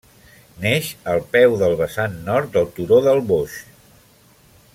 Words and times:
Neix 0.63 0.87
al 1.11 1.21
peu 1.35 1.53
del 1.59 1.75
vessant 1.83 2.17
nord 2.31 2.51
del 2.57 2.67
Turó 2.79 3.01
del 3.09 3.23
Boix. 3.33 3.63